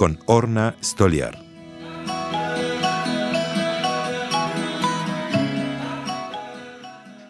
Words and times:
con 0.00 0.18
Orna 0.24 0.76
Stoliar. 0.82 1.36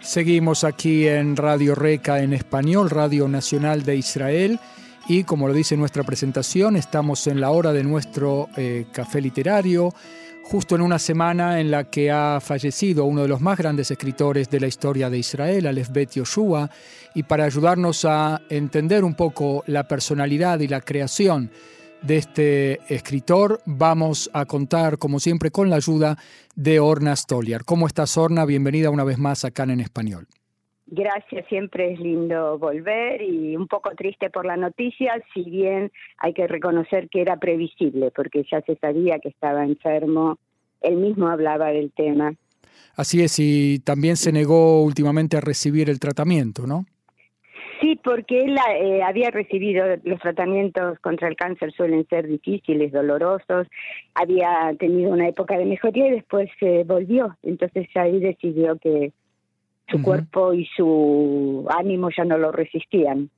Seguimos 0.01 0.62
aquí 0.62 1.09
en 1.09 1.34
Radio 1.34 1.75
Reca 1.75 2.23
en 2.23 2.33
español, 2.33 2.88
Radio 2.88 3.27
Nacional 3.27 3.83
de 3.83 3.97
Israel. 3.97 4.61
Y 5.09 5.25
como 5.25 5.48
lo 5.48 5.52
dice 5.52 5.77
nuestra 5.77 6.05
presentación, 6.05 6.77
estamos 6.77 7.27
en 7.27 7.41
la 7.41 7.51
hora 7.51 7.73
de 7.73 7.83
nuestro 7.83 8.48
eh, 8.56 8.87
café 8.92 9.20
literario, 9.20 9.92
justo 10.45 10.77
en 10.77 10.83
una 10.83 11.00
semana 11.00 11.59
en 11.59 11.73
la 11.73 11.91
que 11.91 12.12
ha 12.12 12.39
fallecido 12.41 13.05
uno 13.05 13.23
de 13.23 13.28
los 13.28 13.41
más 13.41 13.59
grandes 13.59 13.91
escritores 13.91 14.48
de 14.48 14.61
la 14.61 14.69
historia 14.69 15.11
de 15.11 15.19
Israel, 15.19 15.66
Aleph 15.66 15.91
Bet 15.91 16.12
Yoshua, 16.12 16.70
y 17.16 17.25
para 17.25 17.47
ayudarnos 17.47 18.05
a 18.05 18.42
entender 18.48 19.02
un 19.02 19.16
poco 19.16 19.64
la 19.66 19.89
personalidad 19.89 20.61
y 20.61 20.69
la 20.69 20.80
creación 20.83 21.50
de 22.03 22.17
este 22.17 22.81
escritor, 22.93 23.61
vamos 23.67 24.31
a 24.33 24.47
contar, 24.47 24.99
como 24.99 25.19
siempre, 25.21 25.51
con 25.51 25.71
la 25.71 25.77
ayuda 25.77 26.17
de 26.55 26.81
Orna 26.81 27.15
Stoliar. 27.15 27.65
¿Cómo 27.65 27.87
estás, 27.87 28.17
Orna? 28.17 28.45
Bienvenida 28.45 28.91
una 28.91 29.05
vez 29.05 29.19
más 29.19 29.45
acá 29.45 29.65
en 29.65 29.81
Español. 29.81 30.27
Gracias, 30.87 31.47
siempre 31.48 31.92
es 31.92 32.01
lindo 32.01 32.59
volver 32.59 33.23
y 33.23 33.55
un 33.55 33.69
poco 33.69 33.91
triste 33.97 34.29
por 34.29 34.45
la 34.45 34.57
noticia, 34.57 35.23
si 35.33 35.45
bien 35.45 35.92
hay 36.19 36.34
que 36.34 36.48
reconocer 36.48 37.09
que 37.09 37.20
era 37.20 37.37
previsible, 37.37 38.11
porque 38.11 38.45
ya 38.51 38.61
se 38.62 38.75
sabía 38.77 39.20
que 39.20 39.29
estaba 39.29 39.64
enfermo, 39.64 40.39
él 40.81 40.97
mismo 40.97 41.29
hablaba 41.29 41.69
del 41.69 41.92
tema. 41.92 42.35
Así 42.97 43.23
es, 43.23 43.39
y 43.39 43.79
también 43.79 44.17
se 44.17 44.33
negó 44.33 44.83
últimamente 44.83 45.37
a 45.37 45.41
recibir 45.41 45.89
el 45.91 46.01
tratamiento, 46.01 46.67
¿no? 46.67 46.87
Sí, 48.01 48.03
porque 48.05 48.45
él 48.45 48.56
eh, 48.81 49.03
había 49.03 49.31
recibido 49.31 49.84
los 50.05 50.20
tratamientos 50.20 50.98
contra 51.01 51.29
el 51.29 51.37
cáncer 51.37 51.73
suelen 51.73 52.07
ser 52.09 52.27
difíciles, 52.27 52.92
dolorosos, 52.92 53.67
había 54.15 54.75
tenido 54.79 55.11
una 55.11 55.29
época 55.29 55.57
de 55.57 55.65
mejoría 55.65 56.09
y 56.09 56.12
después 56.12 56.48
se 56.59 56.84
volvió, 56.84 57.37
entonces 57.42 57.89
ahí 57.95 58.20
decidió 58.20 58.77
que 58.79 59.12
su 59.89 60.03
cuerpo 60.03 60.55
y 60.55 60.67
su 60.77 61.67
ánimo 61.77 62.11
ya 62.17 62.25
no 62.25 62.39
lo 62.39 62.53
resistían. 62.53 63.31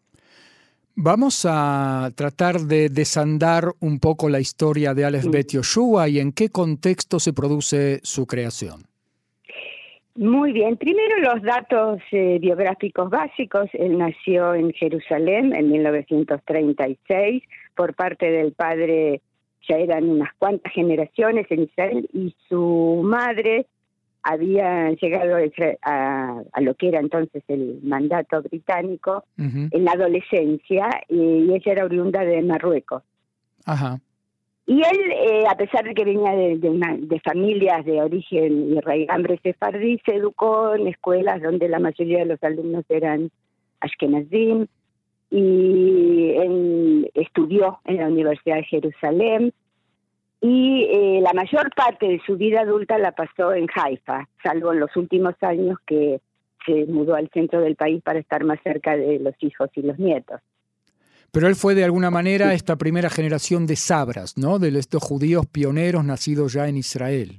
Vamos 0.95 1.47
a 1.49 2.11
tratar 2.15 2.61
de 2.61 2.91
desandar 2.91 3.73
un 3.81 3.99
poco 3.99 4.29
la 4.29 4.41
historia 4.41 4.93
de 4.93 5.07
Aleph 5.07 5.25
Bet 5.31 5.53
Yoshua 5.53 6.09
y 6.09 6.19
en 6.19 6.33
qué 6.33 6.51
contexto 6.51 7.19
se 7.19 7.33
produce 7.33 8.01
su 8.03 8.27
creación. 8.27 8.92
Muy 10.15 10.53
bien, 10.53 10.77
primero 10.77 11.17
los 11.21 11.43
datos 11.43 12.01
eh, 12.11 12.39
biográficos 12.39 13.09
básicos. 13.09 13.71
Él 13.73 13.97
nació 13.97 14.55
en 14.55 14.73
Jerusalén 14.73 15.55
en 15.55 15.71
1936 15.71 17.43
por 17.75 17.95
parte 17.95 18.31
del 18.31 18.53
padre, 18.53 19.23
ya 19.67 19.77
eran 19.77 20.09
unas 20.09 20.33
cuantas 20.39 20.71
generaciones 20.75 21.47
en 21.51 21.63
Israel, 21.63 22.09
y 22.13 22.35
su 22.49 23.01
madre 23.03 23.67
había 24.23 24.91
llegado 24.91 25.37
a, 25.83 26.61
lo 26.61 26.75
que 26.75 26.89
era 26.89 27.01
entonces 27.01 27.42
el 27.48 27.81
mandato 27.83 28.42
británico 28.42 29.25
en 29.39 29.85
la 29.85 29.92
adolescencia 29.92 30.89
y, 31.09 31.53
ella 31.53 31.73
era 31.73 31.85
oriunda 31.85 32.20
de 32.25 32.42
Marruecos. 32.42 33.03
Ajá. 33.65 33.98
Y 34.67 34.80
él, 34.80 35.12
eh, 35.12 35.45
a 35.48 35.56
pesar 35.56 35.84
de 35.84 35.95
que 35.95 36.05
venía 36.05 36.33
de, 36.33 36.56
de, 36.56 37.20
familias 37.20 37.84
de 37.84 38.00
origen 38.00 38.73
y 38.73 38.80
raigambre 38.80 39.40
sefardí, 39.42 40.00
se 40.05 40.14
educó 40.14 40.74
en 40.74 40.86
escuelas 40.86 41.42
donde 41.42 41.68
la 41.68 41.80
mayoría 41.80 42.20
de 42.20 42.27
los 42.27 42.42
alumnos 42.42 42.84
eran 42.89 43.30
ashkenazim 43.80 44.67
y 45.30 46.34
estudió 47.14 47.80
en 47.86 47.96
la 47.96 48.06
Universidad 48.06 48.56
de 48.56 48.64
Jerusalén 48.64 49.52
y 50.42 50.89
eh, 50.90 51.20
la 51.23 51.33
mayor 51.34 51.70
parte 51.74 52.08
de 52.08 52.20
su 52.27 52.36
vida 52.36 52.62
adulta 52.62 52.98
la 52.98 53.12
pasó 53.12 53.55
en 53.55 53.68
Haifa, 53.73 54.29
salvo 54.42 54.73
en 54.73 54.80
los 54.80 54.94
últimos 54.96 55.34
años 55.40 55.79
que 55.86 56.20
se 56.67 56.84
mudó 56.86 57.14
al 57.14 57.30
centro 57.30 57.61
del 57.61 57.77
país 57.77 58.02
para 58.02 58.18
estar 58.18 58.42
más 58.42 58.58
cerca 58.62 58.96
de 58.96 59.20
los 59.20 59.34
hijos 59.40 59.70
y 59.77 59.83
los 59.83 59.98
nietos. 60.00 60.40
Pero 61.33 61.48
él 61.48 61.55
fue 61.55 61.75
de 61.75 61.85
alguna 61.85 62.11
manera 62.11 62.53
esta 62.53 62.77
primera 62.77 63.09
generación 63.09 63.67
de 63.67 63.77
sabras, 63.77 64.37
¿no? 64.37 64.59
De 64.59 64.69
estos 64.79 65.03
judíos 65.03 65.47
pioneros 65.47 66.05
nacidos 66.05 66.53
ya 66.53 66.69
en 66.69 66.77
Israel. 66.77 67.39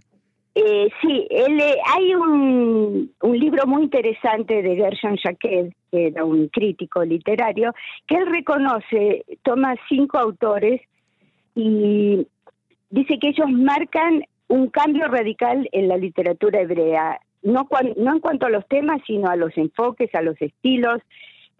Eh, 0.56 0.90
sí, 1.02 1.28
él, 1.30 1.60
eh, 1.60 1.76
hay 1.96 2.14
un, 2.14 3.12
un, 3.22 3.40
libro 3.40 3.66
muy 3.66 3.84
interesante 3.84 4.62
de 4.62 4.76
Gershon 4.76 5.18
Jacquet, 5.18 5.74
que 5.92 6.08
era 6.08 6.24
un 6.24 6.48
crítico 6.48 7.04
literario, 7.04 7.74
que 8.08 8.18
él 8.18 8.28
reconoce, 8.28 9.26
toma 9.42 9.76
cinco 9.90 10.20
autores 10.20 10.82
y 11.56 12.28
dice 12.92 13.18
que 13.20 13.30
ellos 13.30 13.50
marcan 13.50 14.24
un 14.48 14.70
cambio 14.70 15.08
radical 15.08 15.68
en 15.72 15.88
la 15.88 15.98
literatura 15.98 16.62
hebrea, 16.62 17.20
no, 17.42 17.68
no 17.98 18.14
en 18.14 18.20
cuanto 18.20 18.46
a 18.46 18.52
los 18.52 18.68
temas, 18.68 19.02
sino 19.08 19.30
a 19.30 19.36
los 19.36 19.58
enfoques, 19.58 20.14
a 20.14 20.22
los 20.22 20.40
estilos, 20.40 21.02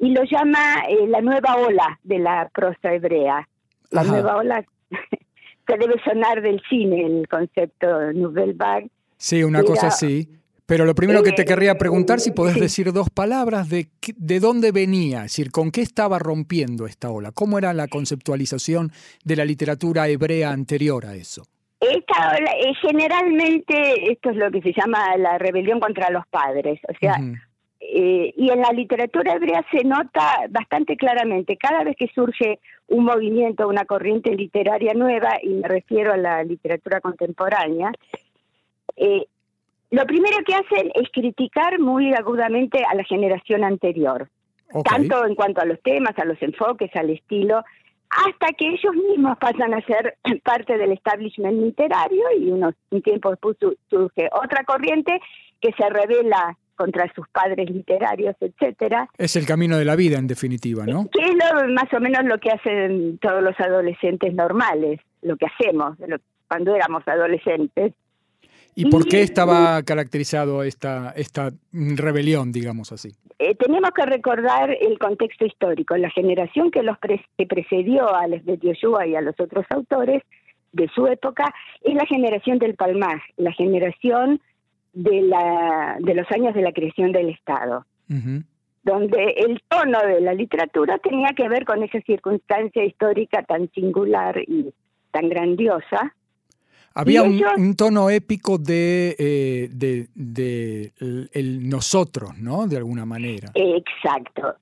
y 0.04 0.10
lo 0.10 0.24
llama 0.26 0.84
eh, 0.90 1.08
la 1.08 1.22
nueva 1.22 1.56
ola 1.56 1.98
de 2.04 2.20
la 2.20 2.50
prosa 2.54 2.94
hebrea. 2.94 3.48
La 3.90 4.04
nueva 4.04 4.36
ola 4.36 4.66
que 5.68 5.78
debe 5.78 5.96
sonar 6.04 6.42
del 6.42 6.62
cine, 6.70 7.06
el 7.06 7.28
concepto 7.30 8.12
Nouvelle 8.12 8.54
Vague. 8.54 8.90
Sí, 9.16 9.44
una 9.44 9.64
cosa 9.64 9.88
así. 9.88 10.28
Pero 10.66 10.86
lo 10.86 10.94
primero 10.94 11.24
que 11.24 11.32
te 11.32 11.46
querría 11.46 11.78
preguntar, 11.78 12.20
si 12.20 12.32
podés 12.32 12.60
decir 12.60 12.92
dos 12.92 13.10
palabras 13.10 13.70
de, 13.70 13.88
de 14.18 14.40
dónde 14.40 14.72
venía, 14.72 15.20
es 15.20 15.24
decir, 15.36 15.52
con 15.52 15.72
qué 15.72 15.82
estaba 15.82 16.20
rompiendo 16.20 16.86
esta 16.86 17.10
ola, 17.10 17.32
cómo 17.32 17.58
era 17.58 17.74
la 17.74 17.88
conceptualización 17.88 18.92
de 19.24 19.36
la 19.38 19.46
literatura 19.46 20.08
hebrea 20.10 20.52
anterior 20.52 21.06
a 21.06 21.16
eso. 21.16 21.44
Esta 21.80 22.36
ola, 22.38 22.52
eh, 22.60 22.74
generalmente 22.82 24.12
esto 24.12 24.32
es 24.32 24.36
lo 24.38 24.52
que 24.52 24.62
se 24.62 24.74
llama 24.74 25.16
la 25.18 25.38
rebelión 25.38 25.80
contra 25.80 26.10
los 26.10 26.26
padres, 26.28 26.80
o 26.90 26.94
sea, 27.00 27.18
eh, 27.92 28.34
y 28.38 28.50
en 28.50 28.62
la 28.62 28.72
literatura 28.72 29.34
hebrea 29.34 29.66
se 29.72 29.84
nota 29.84 30.46
bastante 30.50 30.96
claramente, 30.96 31.58
cada 31.58 31.84
vez 31.84 31.96
que 31.98 32.08
surge 32.08 32.60
un 32.88 33.04
movimiento, 33.06 33.68
una 33.68 33.86
corriente 33.86 34.34
literaria 34.36 34.94
nueva, 34.94 35.38
y 35.42 35.50
me 35.50 35.68
refiero 35.68 36.14
a 36.14 36.18
la 36.18 36.44
literatura 36.44 37.02
contemporánea, 37.02 37.92
eh, 38.96 39.26
lo 39.92 40.06
primero 40.06 40.38
que 40.46 40.56
hacen 40.56 40.92
es 40.96 41.10
criticar 41.12 41.80
muy 41.80 42.14
agudamente 42.14 42.84
a 42.84 42.96
la 42.96 43.04
generación 43.04 43.64
anterior, 43.64 44.30
tanto 44.84 45.26
en 45.26 45.36
cuanto 45.36 45.62
a 45.62 45.66
los 45.66 45.80
temas, 45.82 46.18
a 46.18 46.26
los 46.26 46.42
enfoques, 46.42 46.96
al 46.96 47.10
estilo, 47.10 47.64
hasta 48.10 48.48
que 48.54 48.68
ellos 48.70 48.96
mismos 48.96 49.38
pasan 49.38 49.74
a 49.74 49.82
ser 49.82 50.18
parte 50.44 50.78
del 50.78 50.94
establishment 50.94 51.62
literario 51.62 52.24
y 52.40 52.50
unos, 52.50 52.76
un 52.92 53.02
tiempo 53.02 53.30
después 53.30 53.58
surge 53.90 54.30
otra 54.32 54.64
corriente 54.64 55.20
que 55.60 55.74
se 55.74 55.90
revela 55.90 56.58
contra 56.76 57.12
sus 57.14 57.28
padres 57.30 57.70
literarios, 57.70 58.36
etcétera. 58.40 59.08
Es 59.18 59.36
el 59.36 59.46
camino 59.46 59.78
de 59.78 59.86
la 59.86 59.96
vida, 59.96 60.18
en 60.18 60.28
definitiva, 60.28 60.86
¿no? 60.86 61.08
Que 61.10 61.24
es 61.24 61.36
más 61.72 61.94
o 61.94 62.00
menos 62.00 62.24
lo 62.26 62.38
que 62.40 62.52
hacen 62.52 63.18
todos 63.20 63.44
los 63.44 63.60
adolescentes 63.60 64.34
normales, 64.34 65.00
lo 65.22 65.38
que 65.38 65.46
hacemos 65.46 65.98
cuando 66.48 66.76
éramos 66.76 67.08
adolescentes. 67.08 67.94
¿Y 68.76 68.90
por 68.90 69.08
qué 69.08 69.22
estaba 69.22 69.84
caracterizado 69.84 70.64
esta, 70.64 71.12
esta 71.16 71.52
rebelión, 71.72 72.52
digamos 72.52 72.92
así? 72.92 73.12
Eh, 73.40 73.56
tenemos 73.56 73.92
que 73.92 74.06
recordar 74.06 74.72
el 74.72 74.98
contexto 74.98 75.46
histórico. 75.46 75.96
La 75.98 76.10
generación 76.10 76.72
que 76.72 76.82
los 76.82 76.98
que 77.00 77.46
precedió 77.46 78.14
a 78.16 78.28
Les 78.28 78.46
de 78.46 78.58
Yoshua 78.58 79.06
y 79.06 79.16
a 79.16 79.22
los 79.22 79.40
otros 79.40 79.66
autores 79.70 80.24
de 80.72 80.90
su 80.96 81.08
época 81.08 81.54
es 81.82 81.94
la 81.94 82.06
generación 82.06 82.58
del 82.58 82.76
Palmar, 82.76 83.22
la 83.38 83.52
generación 83.52 84.42
de, 84.94 85.22
la, 85.22 85.98
de 86.00 86.16
los 86.16 86.32
años 86.32 86.54
de 86.54 86.62
la 86.62 86.72
creación 86.72 87.12
del 87.12 87.30
Estado, 87.30 87.86
donde 88.84 89.34
el 89.38 89.62
tono 89.68 90.00
de 90.02 90.22
la 90.22 90.34
literatura 90.34 90.98
tenía 91.00 91.30
que 91.36 91.50
ver 91.50 91.66
con 91.66 91.84
esa 91.84 92.00
circunstancia 92.02 92.84
histórica 92.84 93.44
tan 93.44 93.70
singular 93.72 94.38
y 94.48 94.74
tan 95.12 95.30
grandiosa 95.30 96.14
había 96.96 97.24
un, 97.24 97.76
tono 97.76 98.10
épico 98.10 98.58
de, 98.58 99.16
eh, 99.18 99.70
de, 100.16 100.92
el, 101.34 101.68
nosotros, 101.68 102.38
¿no? 102.38 102.68
De 102.68 102.78
alguna 102.78 103.06
manera. 103.06 103.50
Exacto. 103.56 104.56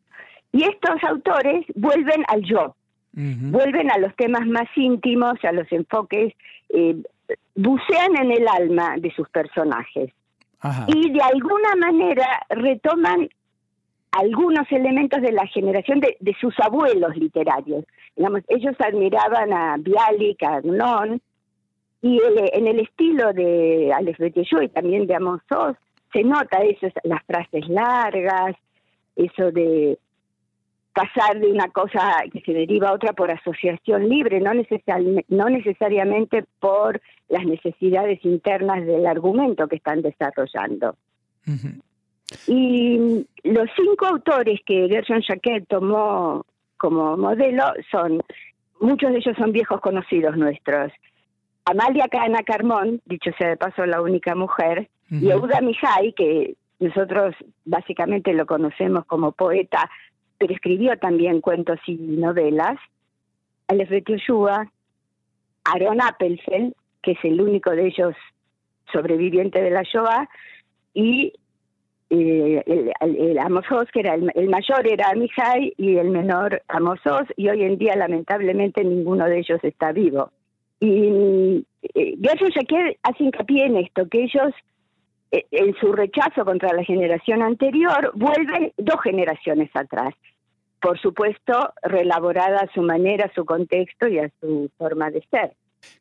Y 0.54 0.64
estos 0.64 1.04
autores 1.04 1.66
vuelven 1.76 2.24
al 2.28 2.42
yo. 2.44 2.76
Vuelven 3.14 3.92
a 3.92 3.98
los 3.98 4.16
temas 4.16 4.48
más 4.48 4.70
íntimos, 4.78 5.34
a 5.44 5.52
los 5.52 5.70
enfoques, 5.70 6.34
eh, 6.70 6.96
bucean 7.56 8.16
en 8.16 8.32
el 8.32 8.48
alma 8.48 8.96
de 8.98 9.12
sus 9.14 9.28
personajes. 9.30 10.14
Y 10.88 11.12
de 11.12 11.22
alguna 11.22 11.76
manera 11.76 12.46
retoman 12.50 13.30
algunos 14.12 14.70
elementos 14.72 15.22
de 15.22 15.32
la 15.32 15.48
generación 15.48 16.00
de, 16.02 16.36
sus 16.40 16.54
abuelos 16.60 17.16
literarios. 17.16 17.86
Digamos, 18.16 18.42
ellos 18.50 18.76
admiraban 18.80 19.54
a 19.54 19.78
Bialik, 19.78 20.44
a 20.44 20.56
Agnon, 20.56 21.22
y 22.02 22.20
en 22.54 22.68
el 22.68 22.80
estilo 22.80 23.32
de 23.32 23.92
Alex 23.96 24.18
Betelló 24.18 24.62
y 24.62 24.70
también 24.70 25.08
de 25.08 25.16
Amos 25.16 25.42
Oz, 25.52 25.78
se 26.12 26.24
nota 26.24 26.58
eso, 26.60 26.88
las 27.04 27.24
frases 27.24 27.68
largas, 27.70 28.56
eso 29.16 29.52
de 29.52 29.98
pasar 30.94 31.40
de 31.40 31.48
una 31.52 31.70
cosa 31.70 32.24
que 32.32 32.42
se 32.42 32.54
deriva 32.54 32.90
a 32.90 32.94
otra 32.94 33.14
por 33.14 33.32
asociación 33.32 34.10
libre, 34.10 34.42
no, 34.42 34.52
no 34.54 35.50
necesariamente 35.50 36.46
por 36.60 37.02
las 37.30 37.46
necesidades 37.46 38.24
internas 38.26 38.86
del 38.86 39.06
argumento 39.06 39.68
que 39.68 39.78
están 39.78 40.02
desarrollando. 40.02 40.96
Y 42.48 43.26
los 43.44 43.70
cinco 43.76 44.06
autores 44.06 44.60
que 44.66 44.88
Gershon 44.90 45.22
Jacquet 45.22 45.68
tomó 45.68 46.46
como 46.78 47.16
modelo 47.16 47.64
son, 47.90 48.22
muchos 48.80 49.12
de 49.12 49.18
ellos 49.18 49.38
son 49.38 49.52
viejos 49.52 49.80
conocidos 49.82 50.38
nuestros. 50.38 50.92
Amalia 51.66 52.08
Cana 52.10 52.44
Carmón, 52.44 53.02
dicho 53.06 53.32
sea 53.38 53.50
de 53.50 53.58
paso 53.58 53.86
la 53.86 54.02
única 54.02 54.36
mujer, 54.36 54.90
y 55.10 55.30
Euda 55.30 55.60
Mijay, 55.62 56.14
que 56.14 56.56
nosotros 56.80 57.36
básicamente 57.66 58.34
lo 58.34 58.46
conocemos 58.46 59.06
como 59.06 59.34
poeta, 59.34 59.90
pero 60.42 60.56
escribió 60.56 60.98
también 60.98 61.40
cuentos 61.40 61.78
y 61.86 61.94
novelas. 61.94 62.80
Aleph 63.68 63.92
Yoshua, 64.08 64.72
Aaron 65.66 66.02
Appelfeld, 66.02 66.74
que 67.04 67.12
es 67.12 67.20
el 67.24 67.40
único 67.40 67.70
de 67.70 67.86
ellos 67.86 68.16
sobreviviente 68.92 69.62
de 69.62 69.70
la 69.70 69.84
Shoah, 69.84 70.28
y 70.96 71.32
eh, 72.10 72.92
el, 73.02 73.38
Amos 73.38 73.66
Oz, 73.72 73.88
que 73.94 74.00
era 74.00 74.16
el, 74.16 74.50
mayor 74.50 74.92
era 74.92 75.14
Mijay 75.14 75.76
y 75.78 75.98
el 75.98 76.10
menor 76.10 76.64
Amos 76.68 77.00
Oz, 77.06 77.28
y 77.38 77.48
hoy 77.48 77.62
en 77.62 77.78
día 77.78 77.96
lamentablemente 77.96 78.84
ninguno 78.84 79.28
de 79.28 79.42
ellos 79.42 79.60
está 79.62 79.92
vivo. 79.92 80.32
Y 80.80 81.64
eh, 81.94 82.18
Gershon 82.20 82.96
hace 83.04 83.24
hincapié 83.24 83.68
en 83.68 83.78
esto, 83.78 84.10
que 84.10 84.24
ellos 84.24 84.56
eh, 85.32 85.46
en 85.52 85.74
su 85.76 85.94
rechazo 85.94 86.44
contra 86.44 86.74
la 86.74 86.84
generación 86.84 87.42
anterior 87.42 88.12
vuelven 88.16 88.74
dos 88.78 89.00
generaciones 89.02 89.70
atrás. 89.74 90.14
Por 90.82 91.00
supuesto, 91.00 91.74
relaborada 91.84 92.60
a 92.60 92.74
su 92.74 92.82
manera, 92.82 93.26
a 93.26 93.34
su 93.34 93.46
contexto 93.46 94.08
y 94.08 94.20
a 94.20 94.32
su 94.40 94.70
forma 94.78 95.12
de 95.12 95.24
ser. 95.30 95.54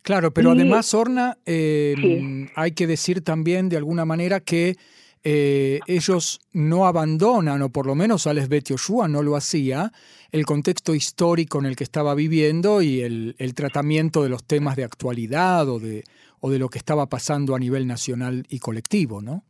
Claro, 0.02 0.30
pero 0.32 0.50
además, 0.50 0.92
Orna, 0.94 1.38
hay 1.46 2.72
que 2.72 2.86
decir 2.86 3.22
también 3.22 3.68
de 3.68 3.76
alguna 3.76 4.04
manera 4.04 4.40
que 4.40 4.76
eh, 5.22 5.80
ellos 5.86 6.40
no 6.54 6.86
abandonan, 6.86 7.60
o 7.60 7.68
por 7.68 7.86
lo 7.86 7.94
menos 7.94 8.26
Alex 8.26 8.48
Bet 8.48 8.68
Yoshua 8.70 9.06
no 9.06 9.22
lo 9.22 9.36
hacía, 9.36 9.90
el 10.32 10.46
contexto 10.46 10.94
histórico 10.94 11.58
en 11.58 11.66
el 11.66 11.76
que 11.76 11.84
estaba 11.84 12.14
viviendo 12.14 12.80
y 12.80 13.02
el, 13.02 13.54
tratamiento 13.54 14.22
de 14.22 14.30
los 14.30 14.44
temas 14.44 14.76
de 14.76 14.84
actualidad 14.84 15.68
o 15.68 15.78
de, 15.78 16.04
o 16.40 16.50
de 16.50 16.58
lo 16.58 16.68
que 16.68 16.78
estaba 16.78 17.06
pasando 17.06 17.54
a 17.54 17.58
nivel 17.58 17.86
nacional 17.86 18.44
y 18.48 18.60
colectivo, 18.60 19.20
¿no? 19.20 19.44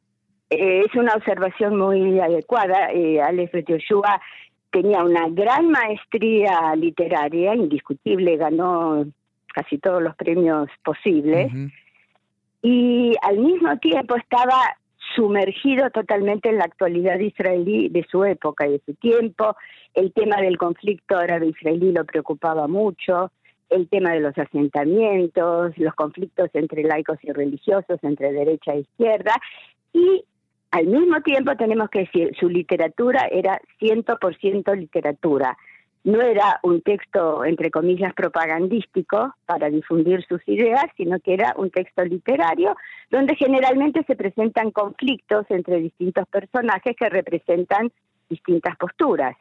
Eh, 0.50 0.82
es 0.84 0.94
una 0.96 1.14
observación 1.14 1.78
muy 1.78 2.18
adecuada. 2.18 2.90
Eh, 2.92 3.20
Alex 3.20 3.52
Bet 3.52 3.68
Yoshua 3.68 4.20
tenía 4.70 5.02
una 5.02 5.28
gran 5.28 5.70
maestría 5.70 6.74
literaria, 6.76 7.54
indiscutible, 7.54 8.36
ganó 8.36 9.04
casi 9.52 9.78
todos 9.78 10.02
los 10.02 10.14
premios 10.16 10.68
posibles. 10.84 11.52
Y 12.62 13.14
al 13.22 13.38
mismo 13.38 13.76
tiempo 13.78 14.16
estaba 14.16 14.76
sumergido 15.14 15.90
totalmente 15.90 16.48
en 16.50 16.58
la 16.58 16.64
actualidad 16.64 17.18
israelí 17.18 17.88
de 17.88 18.06
su 18.10 18.24
época 18.24 18.66
y 18.66 18.72
de 18.72 18.82
su 18.86 18.94
tiempo. 18.94 19.56
El 19.94 20.12
tema 20.12 20.40
del 20.40 20.56
conflicto 20.56 21.16
árabe-israelí 21.16 21.92
lo 21.92 22.04
preocupaba 22.04 22.68
mucho, 22.68 23.32
el 23.70 23.88
tema 23.88 24.12
de 24.12 24.20
los 24.20 24.36
asentamientos, 24.36 25.76
los 25.78 25.94
conflictos 25.94 26.50
entre 26.54 26.82
laicos 26.82 27.18
y 27.22 27.32
religiosos, 27.32 27.98
entre 28.02 28.32
derecha 28.32 28.72
e 28.72 28.80
izquierda, 28.80 29.34
y 29.92 30.24
al 30.70 30.86
mismo 30.86 31.20
tiempo 31.22 31.56
tenemos 31.56 31.90
que 31.90 32.00
decir, 32.00 32.30
su 32.38 32.48
literatura 32.48 33.26
era 33.30 33.60
100% 33.80 34.76
literatura 34.76 35.56
no 36.02 36.22
era 36.22 36.58
un 36.62 36.80
texto, 36.80 37.44
entre 37.44 37.70
comillas, 37.70 38.14
propagandístico 38.14 39.34
para 39.44 39.68
difundir 39.68 40.24
sus 40.26 40.40
ideas, 40.48 40.86
sino 40.96 41.20
que 41.20 41.34
era 41.34 41.54
un 41.56 41.70
texto 41.70 42.04
literario 42.04 42.74
donde 43.10 43.36
generalmente 43.36 44.02
se 44.04 44.16
presentan 44.16 44.70
conflictos 44.70 45.44
entre 45.50 45.80
distintos 45.80 46.26
personajes 46.28 46.96
que 46.96 47.08
representan 47.08 47.92
distintas 48.30 48.76
posturas. 48.78 49.36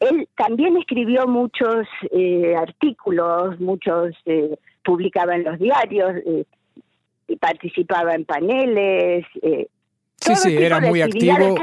Él 0.00 0.28
también 0.36 0.76
escribió 0.76 1.26
muchos 1.26 1.86
eh, 2.10 2.54
artículos, 2.56 3.58
muchos 3.60 4.14
eh, 4.24 4.56
publicaba 4.82 5.34
en 5.34 5.44
los 5.44 5.58
diarios, 5.58 6.16
eh, 6.24 6.44
participaba 7.38 8.14
en 8.14 8.24
paneles, 8.24 9.26
eh, 9.42 9.68
Sí, 10.18 10.34
sí, 10.34 10.56
era 10.56 10.80
muy 10.80 11.02
activo 11.02 11.54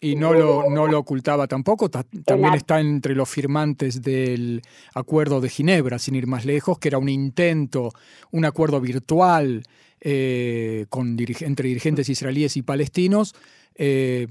y 0.00 0.16
no 0.16 0.34
lo, 0.34 0.68
no 0.68 0.86
lo 0.86 0.98
ocultaba 0.98 1.46
tampoco. 1.46 1.88
también 1.88 2.54
está 2.54 2.80
entre 2.80 3.14
los 3.14 3.28
firmantes 3.28 4.02
del 4.02 4.62
Acuerdo 4.94 5.40
de 5.40 5.48
Ginebra, 5.48 5.98
sin 5.98 6.16
ir 6.16 6.26
más 6.26 6.44
lejos, 6.44 6.78
que 6.78 6.88
era 6.88 6.98
un 6.98 7.08
intento, 7.08 7.92
un 8.32 8.44
acuerdo 8.44 8.80
virtual 8.80 9.62
eh, 10.00 10.86
con 10.90 11.16
entre 11.18 11.68
dirigentes 11.68 12.08
israelíes 12.08 12.56
y 12.56 12.62
palestinos, 12.62 13.34
eh, 13.76 14.26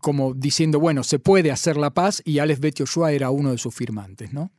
como 0.00 0.32
diciendo, 0.32 0.80
bueno, 0.80 1.02
se 1.02 1.18
puede 1.18 1.50
hacer 1.50 1.76
la 1.76 1.90
paz 1.90 2.22
y 2.24 2.38
Alex 2.38 2.60
Bet 2.60 2.76
Yoshua 2.76 3.12
era 3.12 3.30
uno 3.30 3.50
de 3.50 3.58
sus 3.58 3.74
firmantes, 3.74 4.32
¿no? 4.32 4.50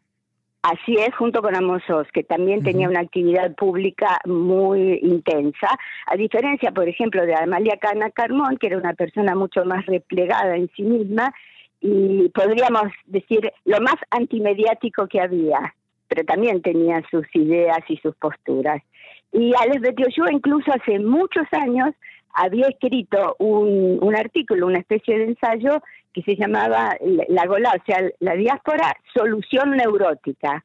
Así 0.61 0.95
es, 0.95 1.15
junto 1.15 1.41
con 1.41 1.55
Amos 1.55 1.83
que 2.11 2.23
también 2.23 2.63
tenía 2.63 2.89
una 2.89 2.99
actividad 2.99 3.55
pública 3.55 4.19
muy 4.25 4.99
intensa, 5.01 5.69
a 6.05 6.17
diferencia, 6.17 6.71
por 6.73 6.89
ejemplo, 6.89 7.25
de 7.25 7.33
Amalia 7.33 7.77
Cana 7.77 8.11
Carmón, 8.11 8.57
que 8.57 8.67
era 8.67 8.77
una 8.77 8.93
persona 8.93 9.35
mucho 9.35 9.63
más 9.63 9.85
replegada 9.85 10.57
en 10.57 10.69
sí 10.75 10.83
misma 10.83 11.33
y 11.79 12.27
podríamos 12.29 12.91
decir 13.05 13.53
lo 13.63 13.79
más 13.79 13.95
antimediático 14.11 15.07
que 15.07 15.21
había, 15.21 15.73
pero 16.09 16.25
también 16.25 16.61
tenía 16.61 17.01
sus 17.09 17.25
ideas 17.33 17.79
y 17.87 17.95
sus 17.97 18.13
posturas. 18.17 18.83
Y 19.31 19.53
Alex 19.55 19.79
Betioshua 19.79 20.33
incluso 20.33 20.73
hace 20.73 20.99
muchos 20.99 21.47
años 21.51 21.95
había 22.39 22.67
escrito 22.67 23.35
un, 23.39 23.99
un 24.01 24.15
artículo, 24.15 24.67
una 24.67 24.79
especie 24.79 25.17
de 25.17 25.25
ensayo 25.25 25.81
que 26.13 26.21
se 26.23 26.35
llamaba 26.35 26.95
La 27.27 27.45
Gola, 27.45 27.73
o 27.77 27.83
sea, 27.85 28.01
la 28.19 28.33
diáspora, 28.33 28.95
solución 29.13 29.71
neurótica. 29.71 30.63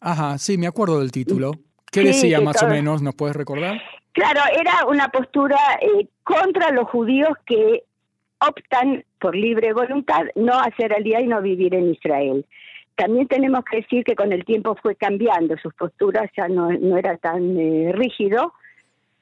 Ajá, 0.00 0.38
sí, 0.38 0.58
me 0.58 0.66
acuerdo 0.66 1.00
del 1.00 1.12
título. 1.12 1.52
¿Qué 1.90 2.02
decía 2.02 2.40
más 2.40 2.62
o 2.62 2.68
menos? 2.68 3.02
¿Nos 3.02 3.14
puedes 3.14 3.36
recordar? 3.36 3.80
Claro, 4.12 4.40
era 4.58 4.86
una 4.86 5.08
postura 5.08 5.58
eh, 5.80 6.08
contra 6.22 6.70
los 6.70 6.88
judíos 6.88 7.30
que 7.46 7.84
optan 8.40 9.04
por 9.20 9.36
libre 9.36 9.72
voluntad 9.72 10.22
no 10.34 10.58
hacer 10.58 10.92
el 10.96 11.04
día 11.04 11.20
y 11.20 11.26
no 11.26 11.40
vivir 11.40 11.74
en 11.74 11.90
Israel. 11.90 12.44
También 12.96 13.26
tenemos 13.26 13.64
que 13.64 13.78
decir 13.78 14.04
que 14.04 14.14
con 14.14 14.32
el 14.32 14.44
tiempo 14.44 14.76
fue 14.80 14.94
cambiando, 14.94 15.56
sus 15.58 15.74
posturas 15.74 16.30
ya 16.36 16.48
no, 16.48 16.70
no 16.70 16.96
era 16.96 17.16
tan 17.16 17.58
eh, 17.58 17.92
rígido, 17.92 18.52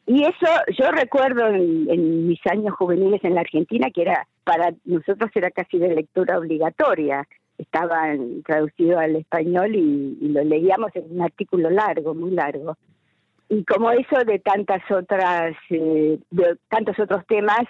y 0.07 0.23
eso 0.23 0.47
yo 0.79 0.91
recuerdo 0.91 1.47
en, 1.49 2.27
mis 2.27 2.41
años 2.47 2.75
juveniles 2.75 3.23
en 3.25 3.35
la 3.35 3.43
Argentina, 3.43 3.89
que 3.95 4.03
era 4.03 4.27
para 4.45 4.75
nosotros 4.85 5.31
era 5.35 5.51
casi 5.51 5.79
de 5.79 5.95
lectura 5.95 6.39
obligatoria. 6.39 7.27
Estaba 7.57 8.13
traducido 8.45 8.99
al 8.99 9.17
español 9.17 9.77
y, 9.77 10.17
lo 10.29 10.43
leíamos 10.43 10.91
en 10.97 11.05
un 11.13 11.23
artículo 11.23 11.71
largo, 11.71 12.15
muy 12.15 12.33
largo. 12.33 12.77
Y 13.49 13.65
como 13.65 13.93
eso 13.93 14.25
de 14.27 14.39
tantas 14.41 14.83
otras, 14.91 15.55
eh, 15.71 16.19
de 16.31 16.57
tantos 16.69 16.99
otros 16.99 17.25
temas 17.29 17.65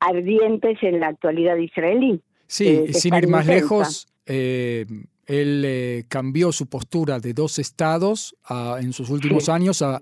ardientes 0.00 0.78
en 0.82 0.98
la 0.98 1.08
actualidad 1.08 1.56
israelí. 1.56 2.20
Sí, 2.46 2.68
eh, 2.88 2.92
sin 2.92 3.14
ir 3.14 3.28
más 3.28 3.46
lejos, 3.46 4.08
eh, 4.26 4.86
él 5.26 6.04
cambió 6.08 6.50
su 6.50 6.66
postura 6.66 7.20
de 7.20 7.34
dos 7.34 7.60
estados 7.60 8.34
en 8.80 8.92
sus 8.92 9.10
últimos 9.10 9.48
años 9.48 9.80
a 9.82 10.00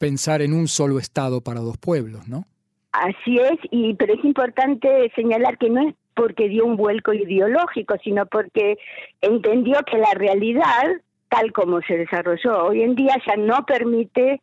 pensar 0.00 0.40
en 0.40 0.54
un 0.54 0.66
solo 0.66 0.98
Estado 0.98 1.42
para 1.42 1.60
dos 1.60 1.76
pueblos, 1.76 2.26
¿no? 2.26 2.46
Así 2.90 3.38
es, 3.38 3.58
y 3.70 3.94
pero 3.94 4.14
es 4.14 4.24
importante 4.24 5.12
señalar 5.14 5.58
que 5.58 5.70
no 5.70 5.88
es 5.88 5.94
porque 6.14 6.48
dio 6.48 6.64
un 6.64 6.76
vuelco 6.76 7.12
ideológico, 7.12 7.94
sino 8.02 8.26
porque 8.26 8.78
entendió 9.20 9.78
que 9.90 9.98
la 9.98 10.12
realidad, 10.14 10.84
tal 11.28 11.52
como 11.52 11.80
se 11.82 11.98
desarrolló 11.98 12.64
hoy 12.64 12.82
en 12.82 12.96
día, 12.96 13.14
ya 13.26 13.36
no 13.36 13.64
permite, 13.64 14.40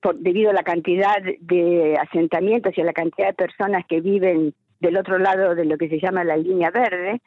por, 0.00 0.16
debido 0.16 0.50
a 0.50 0.54
la 0.54 0.62
cantidad 0.62 1.20
de 1.40 1.98
asentamientos 2.00 2.72
y 2.76 2.80
a 2.80 2.84
la 2.84 2.92
cantidad 2.92 3.28
de 3.28 3.34
personas 3.34 3.84
que 3.86 4.00
viven 4.00 4.54
del 4.80 4.96
otro 4.96 5.18
lado 5.18 5.54
de 5.54 5.64
lo 5.64 5.76
que 5.76 5.88
se 5.88 6.00
llama 6.00 6.24
la 6.24 6.36
línea 6.36 6.70
verde, 6.70 7.20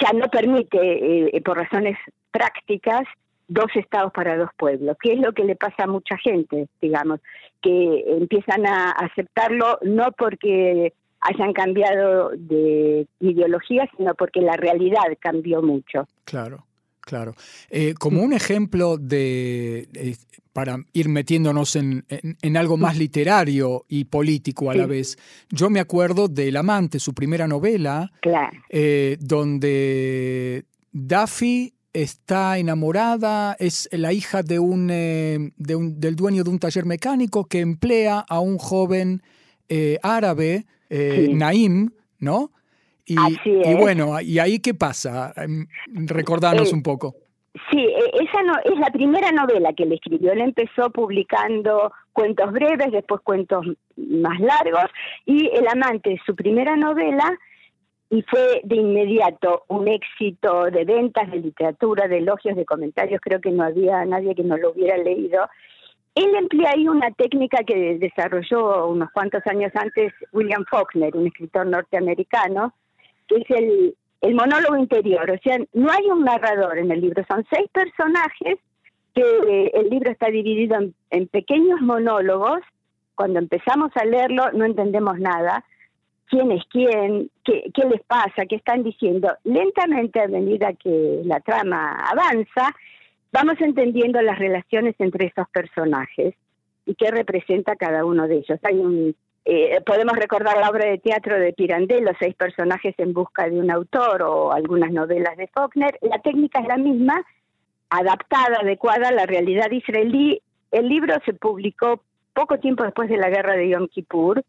ya 0.00 0.12
no 0.12 0.28
permite, 0.28 1.36
eh, 1.36 1.40
por 1.42 1.56
razones 1.56 1.96
prácticas, 2.30 3.04
dos 3.48 3.66
estados 3.74 4.12
para 4.12 4.36
dos 4.36 4.50
pueblos, 4.56 4.96
que 5.00 5.12
es 5.12 5.20
lo 5.20 5.32
que 5.32 5.44
le 5.44 5.56
pasa 5.56 5.84
a 5.84 5.86
mucha 5.86 6.16
gente, 6.18 6.68
digamos, 6.80 7.20
que 7.62 8.04
empiezan 8.06 8.66
a 8.66 8.90
aceptarlo 8.90 9.78
no 9.82 10.12
porque 10.12 10.92
hayan 11.20 11.52
cambiado 11.52 12.30
de 12.36 13.06
ideología, 13.20 13.88
sino 13.96 14.14
porque 14.14 14.40
la 14.40 14.56
realidad 14.56 15.04
cambió 15.20 15.62
mucho. 15.62 16.06
Claro. 16.24 16.64
Claro. 17.06 17.36
Eh, 17.70 17.94
como 17.96 18.20
un 18.20 18.32
ejemplo 18.32 18.96
de, 18.96 20.16
para 20.52 20.78
ir 20.92 21.08
metiéndonos 21.08 21.76
en, 21.76 22.04
en, 22.08 22.56
algo 22.56 22.76
más 22.76 22.98
literario 22.98 23.84
y 23.88 24.06
político 24.06 24.72
a 24.72 24.74
la 24.74 24.86
vez, 24.86 25.16
yo 25.48 25.70
me 25.70 25.78
acuerdo 25.78 26.26
de 26.26 26.48
El 26.48 26.56
amante, 26.56 26.98
su 26.98 27.14
primera 27.14 27.46
novela, 27.46 28.10
eh, 28.68 29.18
donde 29.20 30.64
Daffy 30.90 31.75
está 32.02 32.58
enamorada, 32.58 33.56
es 33.58 33.88
la 33.92 34.12
hija 34.12 34.42
de 34.42 34.58
un, 34.58 34.90
eh, 34.90 35.52
de 35.56 35.76
un, 35.76 36.00
del 36.00 36.16
dueño 36.16 36.44
de 36.44 36.50
un 36.50 36.58
taller 36.58 36.84
mecánico 36.84 37.46
que 37.46 37.60
emplea 37.60 38.24
a 38.28 38.40
un 38.40 38.58
joven 38.58 39.22
árabe, 40.02 40.64
Naim, 40.88 41.90
¿no? 42.20 42.52
Y, 43.06 43.74
bueno, 43.74 44.20
¿y 44.20 44.40
ahí 44.40 44.58
qué 44.58 44.74
pasa? 44.74 45.32
Em, 45.36 45.66
recordanos 45.86 46.72
un 46.72 46.82
poco. 46.82 47.14
Sí, 47.70 47.78
e, 47.78 48.24
esa 48.24 48.42
no, 48.42 48.54
es 48.64 48.78
la 48.78 48.90
primera 48.90 49.30
novela 49.30 49.72
que 49.72 49.84
él 49.84 49.92
escribió. 49.92 50.32
Él 50.32 50.40
empezó 50.40 50.90
publicando 50.90 51.92
cuentos 52.12 52.52
breves, 52.52 52.90
después 52.90 53.20
cuentos 53.22 53.64
más 53.96 54.40
largos, 54.40 54.90
y 55.24 55.48
El 55.54 55.68
amante, 55.68 56.20
su 56.26 56.34
primera 56.34 56.76
novela, 56.76 57.38
y 58.08 58.22
fue 58.22 58.60
de 58.64 58.76
inmediato 58.76 59.64
un 59.68 59.88
éxito 59.88 60.64
de 60.66 60.84
ventas, 60.84 61.30
de 61.30 61.38
literatura, 61.38 62.06
de 62.06 62.18
elogios, 62.18 62.56
de 62.56 62.64
comentarios. 62.64 63.20
Creo 63.20 63.40
que 63.40 63.50
no 63.50 63.64
había 63.64 64.04
nadie 64.04 64.34
que 64.34 64.44
no 64.44 64.56
lo 64.56 64.70
hubiera 64.70 64.96
leído. 64.96 65.48
Él 66.14 66.34
emplea 66.34 66.70
ahí 66.74 66.88
una 66.88 67.10
técnica 67.10 67.58
que 67.64 67.98
desarrolló 67.98 68.86
unos 68.88 69.10
cuantos 69.10 69.46
años 69.46 69.70
antes 69.74 70.12
William 70.32 70.64
Faulkner, 70.70 71.14
un 71.16 71.26
escritor 71.26 71.66
norteamericano, 71.66 72.72
que 73.28 73.36
es 73.36 73.50
el, 73.50 73.94
el 74.22 74.34
monólogo 74.34 74.76
interior. 74.76 75.30
O 75.30 75.38
sea, 75.42 75.58
no 75.74 75.90
hay 75.90 76.06
un 76.06 76.24
narrador 76.24 76.78
en 76.78 76.90
el 76.90 77.00
libro, 77.00 77.24
son 77.28 77.44
seis 77.50 77.68
personajes 77.72 78.58
que 79.14 79.22
eh, 79.22 79.70
el 79.74 79.88
libro 79.88 80.10
está 80.10 80.28
dividido 80.28 80.78
en, 81.10 81.28
pequeños 81.28 81.80
monólogos. 81.80 82.60
Cuando 83.14 83.38
empezamos 83.38 83.90
a 83.94 84.04
leerlo 84.04 84.52
no 84.52 84.64
entendemos 84.66 85.18
nada. 85.18 85.64
¿Quién 86.28 86.50
es 86.52 86.62
quién? 86.70 87.30
¿Qué, 87.44 87.70
¿Qué 87.72 87.84
les 87.84 88.02
pasa? 88.02 88.46
¿Qué 88.48 88.56
están 88.56 88.82
diciendo? 88.82 89.30
Lentamente, 89.44 90.20
a 90.20 90.28
medida 90.28 90.72
que 90.72 91.22
la 91.24 91.40
trama 91.40 91.92
avanza, 91.92 92.74
vamos 93.32 93.60
entendiendo 93.60 94.20
las 94.22 94.38
relaciones 94.38 94.94
entre 94.98 95.26
esos 95.26 95.48
personajes 95.50 96.34
y 96.84 96.94
qué 96.94 97.10
representa 97.10 97.76
cada 97.76 98.04
uno 98.04 98.26
de 98.26 98.36
ellos. 98.36 98.58
Hay 98.62 98.76
un 98.76 99.14
eh, 99.48 99.80
podemos 99.86 100.16
recordar 100.16 100.58
la 100.58 100.68
obra 100.68 100.86
de 100.86 100.98
teatro 100.98 101.38
de 101.38 101.52
Pirandello, 101.52 102.10
seis 102.18 102.34
personajes 102.34 102.96
en 102.98 103.12
busca 103.12 103.48
de 103.48 103.60
un 103.60 103.70
autor 103.70 104.22
o 104.22 104.50
algunas 104.50 104.90
novelas 104.90 105.36
de 105.36 105.46
Faulkner. 105.46 105.96
La 106.02 106.18
técnica 106.18 106.58
es 106.58 106.66
la 106.66 106.76
misma, 106.76 107.24
adaptada, 107.88 108.58
adecuada 108.60 109.10
a 109.10 109.12
la 109.12 109.24
realidad 109.24 109.70
israelí. 109.70 110.42
El 110.72 110.88
libro 110.88 111.14
se 111.24 111.32
publicó 111.32 112.00
poco 112.34 112.58
tiempo 112.58 112.82
después 112.82 113.08
de 113.08 113.18
la 113.18 113.30
guerra 113.30 113.54
de 113.54 113.68
Yom 113.68 113.86
Kippur, 113.86 114.42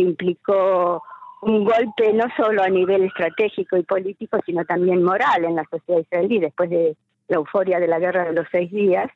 que 0.00 0.08
implicó 0.08 1.02
un 1.42 1.64
golpe 1.64 2.12
no 2.12 2.24
solo 2.36 2.62
a 2.62 2.68
nivel 2.68 3.04
estratégico 3.04 3.76
y 3.76 3.82
político, 3.82 4.38
sino 4.44 4.64
también 4.64 5.02
moral 5.02 5.44
en 5.44 5.56
la 5.56 5.64
sociedad 5.70 6.00
israelí 6.00 6.38
después 6.38 6.70
de 6.70 6.96
la 7.28 7.36
euforia 7.36 7.78
de 7.78 7.86
la 7.86 7.98
guerra 7.98 8.24
de 8.24 8.32
los 8.32 8.46
seis 8.50 8.70
días. 8.70 9.10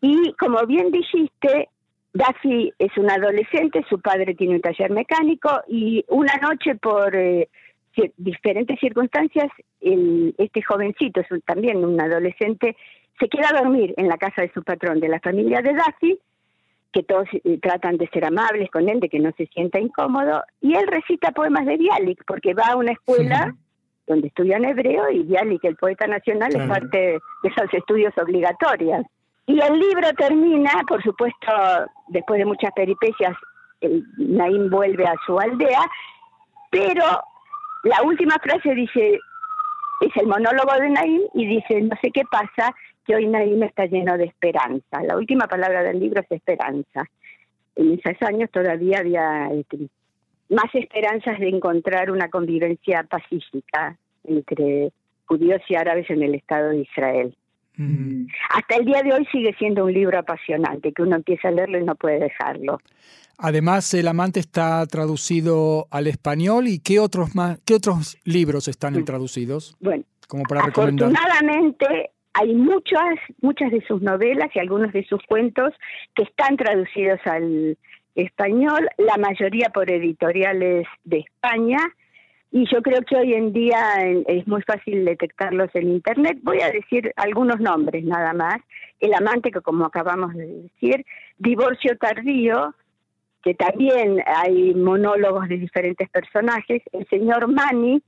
Y 0.00 0.32
como 0.34 0.64
bien 0.66 0.90
dijiste, 0.90 1.68
Daffy 2.12 2.72
es 2.78 2.96
un 2.96 3.10
adolescente, 3.10 3.84
su 3.88 4.00
padre 4.00 4.34
tiene 4.34 4.56
un 4.56 4.60
taller 4.60 4.90
mecánico 4.90 5.50
y 5.68 6.04
una 6.08 6.34
noche 6.40 6.74
por 6.76 7.14
eh, 7.16 7.48
diferentes 8.16 8.78
circunstancias, 8.78 9.50
el, 9.80 10.34
este 10.38 10.62
jovencito, 10.62 11.20
es 11.20 11.26
también 11.44 11.84
un 11.84 12.00
adolescente, 12.00 12.76
se 13.18 13.28
queda 13.28 13.48
a 13.50 13.62
dormir 13.62 13.94
en 13.96 14.08
la 14.08 14.18
casa 14.18 14.42
de 14.42 14.52
su 14.52 14.62
patrón, 14.62 15.00
de 15.00 15.08
la 15.08 15.20
familia 15.20 15.60
de 15.62 15.74
Daffy, 15.74 16.18
que 16.92 17.02
todos 17.02 17.28
eh, 17.32 17.58
tratan 17.60 17.96
de 17.96 18.08
ser 18.08 18.24
amables 18.24 18.70
con 18.70 18.88
él, 18.88 19.00
de 19.00 19.08
que 19.08 19.20
no 19.20 19.30
se 19.36 19.46
sienta 19.46 19.78
incómodo, 19.78 20.42
y 20.60 20.74
él 20.74 20.86
recita 20.86 21.32
poemas 21.32 21.66
de 21.66 21.76
Bialik, 21.76 22.24
porque 22.26 22.54
va 22.54 22.68
a 22.72 22.76
una 22.76 22.92
escuela 22.92 23.54
donde 24.06 24.28
estudian 24.28 24.64
hebreo 24.64 25.08
y 25.10 25.22
Bialik, 25.22 25.64
el 25.64 25.76
poeta 25.76 26.06
nacional, 26.06 26.54
es 26.54 26.68
parte 26.68 26.98
de 26.98 27.48
esos 27.48 27.72
estudios 27.72 28.12
obligatorios. 28.18 29.04
Y 29.46 29.60
el 29.60 29.78
libro 29.78 30.12
termina, 30.16 30.70
por 30.86 31.02
supuesto, 31.02 31.52
después 32.08 32.38
de 32.38 32.44
muchas 32.44 32.72
peripecias, 32.72 33.36
el 33.80 34.04
Naim 34.18 34.68
vuelve 34.68 35.06
a 35.06 35.14
su 35.26 35.38
aldea, 35.38 35.80
pero 36.70 37.04
la 37.84 38.02
última 38.02 38.34
frase 38.42 38.74
dice, 38.74 39.18
es 40.00 40.16
el 40.16 40.26
monólogo 40.26 40.72
de 40.74 40.90
Naim 40.90 41.22
y 41.34 41.46
dice, 41.46 41.80
no 41.82 41.96
sé 42.02 42.10
qué 42.12 42.22
pasa, 42.30 42.74
que 43.10 43.16
hoy 43.16 43.26
Naim 43.26 43.60
está 43.64 43.86
lleno 43.86 44.16
de 44.16 44.26
esperanza. 44.26 45.02
La 45.02 45.16
última 45.16 45.48
palabra 45.48 45.82
del 45.82 45.98
libro 45.98 46.20
es 46.20 46.30
esperanza. 46.30 47.04
En 47.74 47.94
esos 47.94 48.22
años 48.22 48.48
todavía 48.52 49.00
había 49.00 49.48
este, 49.52 49.88
más 50.48 50.72
esperanzas 50.72 51.40
de 51.40 51.48
encontrar 51.48 52.12
una 52.12 52.28
convivencia 52.28 53.02
pacífica 53.02 53.96
entre 54.22 54.92
judíos 55.26 55.60
y 55.68 55.74
árabes 55.74 56.08
en 56.08 56.22
el 56.22 56.36
Estado 56.36 56.68
de 56.68 56.82
Israel. 56.82 57.36
Mm. 57.78 58.26
Hasta 58.50 58.76
el 58.76 58.84
día 58.84 59.02
de 59.02 59.12
hoy 59.12 59.26
sigue 59.32 59.56
siendo 59.58 59.86
un 59.86 59.92
libro 59.92 60.16
apasionante, 60.16 60.92
que 60.92 61.02
uno 61.02 61.16
empieza 61.16 61.48
a 61.48 61.50
leerlo 61.50 61.80
y 61.80 61.84
no 61.84 61.96
puede 61.96 62.20
dejarlo. 62.20 62.78
Además, 63.38 63.92
El 63.92 64.06
amante 64.06 64.38
está 64.38 64.86
traducido 64.86 65.88
al 65.90 66.06
español 66.06 66.68
y 66.68 66.78
¿qué 66.78 67.00
otros 67.00 67.34
más, 67.34 67.58
qué 67.64 67.74
otros 67.74 68.18
libros 68.22 68.68
están 68.68 68.94
mm. 68.94 69.04
traducidos? 69.04 69.76
Bueno, 69.80 70.04
como 70.28 70.44
para 70.44 70.60
afortunadamente 70.60 72.10
hay 72.32 72.54
muchas, 72.54 73.18
muchas 73.40 73.70
de 73.70 73.84
sus 73.86 74.02
novelas 74.02 74.50
y 74.54 74.58
algunos 74.58 74.92
de 74.92 75.04
sus 75.04 75.22
cuentos 75.24 75.72
que 76.14 76.22
están 76.22 76.56
traducidos 76.56 77.20
al 77.24 77.76
español, 78.14 78.88
la 78.98 79.16
mayoría 79.16 79.70
por 79.70 79.90
editoriales 79.90 80.86
de 81.04 81.18
España 81.18 81.78
y 82.52 82.66
yo 82.66 82.82
creo 82.82 83.02
que 83.02 83.16
hoy 83.16 83.34
en 83.34 83.52
día 83.52 83.80
es 84.26 84.46
muy 84.48 84.62
fácil 84.62 85.04
detectarlos 85.04 85.70
en 85.74 85.88
Internet. 85.88 86.38
Voy 86.42 86.60
a 86.60 86.70
decir 86.70 87.12
algunos 87.14 87.60
nombres 87.60 88.04
nada 88.04 88.32
más. 88.32 88.56
El 88.98 89.14
amante, 89.14 89.52
que 89.52 89.60
como 89.60 89.84
acabamos 89.84 90.34
de 90.34 90.46
decir, 90.46 91.06
divorcio 91.38 91.96
tardío, 91.96 92.74
que 93.44 93.54
también 93.54 94.20
hay 94.26 94.74
monólogos 94.74 95.48
de 95.48 95.58
diferentes 95.58 96.08
personajes. 96.10 96.82
El 96.92 97.06
señor 97.06 97.46
Mani, 97.46 98.02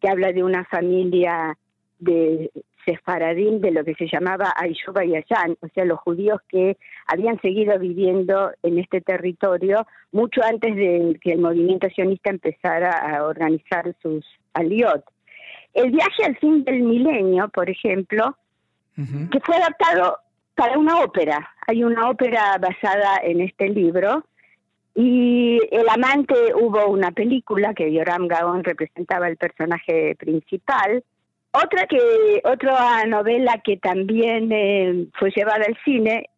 que 0.00 0.08
habla 0.10 0.30
de 0.32 0.44
una 0.44 0.66
familia 0.66 1.56
de 1.98 2.50
sefaradín 2.84 3.60
de 3.60 3.72
lo 3.72 3.84
que 3.84 3.94
se 3.94 4.06
llamaba 4.06 4.54
Aishuba 4.56 5.04
y 5.04 5.16
Ayan, 5.16 5.56
o 5.60 5.68
sea, 5.74 5.84
los 5.84 5.98
judíos 5.98 6.40
que 6.48 6.76
habían 7.06 7.40
seguido 7.40 7.78
viviendo 7.78 8.52
en 8.62 8.78
este 8.78 9.00
territorio 9.00 9.86
mucho 10.12 10.40
antes 10.44 10.74
de 10.76 11.18
que 11.20 11.32
el 11.32 11.40
movimiento 11.40 11.88
sionista 11.90 12.30
empezara 12.30 12.92
a 12.92 13.24
organizar 13.24 13.94
sus 14.00 14.24
aliot. 14.54 15.04
El 15.74 15.90
viaje 15.90 16.24
al 16.24 16.36
fin 16.38 16.64
del 16.64 16.82
milenio, 16.82 17.48
por 17.48 17.68
ejemplo, 17.68 18.36
que 18.94 19.40
fue 19.40 19.56
adaptado 19.56 20.18
para 20.54 20.78
una 20.78 21.00
ópera. 21.00 21.50
Hay 21.66 21.84
una 21.84 22.08
ópera 22.08 22.56
basada 22.58 23.18
en 23.22 23.42
este 23.42 23.68
libro. 23.68 24.24
Y 24.94 25.60
El 25.70 25.86
amante 25.90 26.34
hubo 26.54 26.86
una 26.86 27.10
película 27.10 27.74
que 27.74 27.92
Yoram 27.92 28.26
Gaon 28.26 28.64
representaba 28.64 29.28
el 29.28 29.36
personaje 29.36 30.16
principal. 30.16 31.04
Otra 31.64 31.86
que 31.86 32.42
otra 32.44 33.06
novela 33.06 33.62
que 33.64 33.78
también 33.78 34.52
eh, 34.52 35.06
fue 35.18 35.30
llevada 35.34 35.64
al 35.66 35.76
cine, 35.84 36.28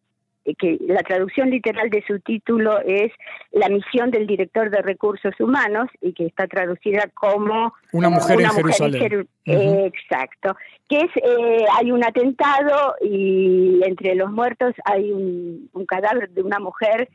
eh, 0.45 0.55
que 0.55 0.77
la 0.87 1.01
traducción 1.01 1.49
literal 1.49 1.89
de 1.89 2.01
su 2.07 2.19
título 2.19 2.79
es 2.85 3.11
La 3.51 3.67
misión 3.67 4.11
del 4.11 4.27
director 4.27 4.69
de 4.69 4.81
recursos 4.81 5.33
humanos 5.39 5.89
y 6.01 6.13
que 6.13 6.25
está 6.25 6.47
traducida 6.47 7.09
como 7.13 7.73
Una 7.91 8.09
mujer 8.09 8.39
en 8.39 8.49
Jerusalén. 8.49 9.27
Exacto. 9.45 10.55
Que 10.87 10.99
es 10.99 11.11
eh, 11.17 11.65
hay 11.77 11.91
un 11.91 12.03
atentado 12.05 12.95
y 13.01 13.81
entre 13.83 14.15
los 14.15 14.31
muertos 14.31 14.73
hay 14.85 15.11
un, 15.11 15.69
un 15.73 15.85
cadáver 15.85 16.29
de 16.29 16.43
una 16.43 16.59
mujer 16.59 17.09